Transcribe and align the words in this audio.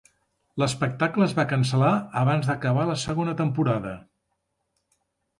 L'espectacle 0.61 1.25
es 1.25 1.33
va 1.39 1.43
cancel·lar 1.51 1.91
abans 2.21 2.49
d'acabar 2.51 2.85
la 2.91 2.95
segona 3.01 3.35
temporada. 3.43 3.93